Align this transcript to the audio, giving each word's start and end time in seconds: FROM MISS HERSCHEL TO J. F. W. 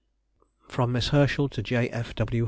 FROM 0.67 0.93
MISS 0.93 1.09
HERSCHEL 1.09 1.47
TO 1.49 1.61
J. 1.61 1.87
F. 1.91 2.15
W. 2.15 2.39